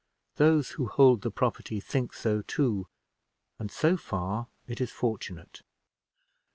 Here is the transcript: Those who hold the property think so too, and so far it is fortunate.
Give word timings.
Those 0.37 0.71
who 0.71 0.87
hold 0.87 1.21
the 1.21 1.29
property 1.29 1.79
think 1.79 2.13
so 2.15 2.41
too, 2.41 2.87
and 3.59 3.69
so 3.69 3.97
far 3.97 4.47
it 4.67 4.81
is 4.81 4.89
fortunate. 4.89 5.61